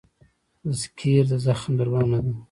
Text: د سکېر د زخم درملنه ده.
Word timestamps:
د 0.63 0.65
سکېر 0.81 1.23
د 1.31 1.33
زخم 1.45 1.71
درملنه 1.79 2.19
ده. 2.25 2.31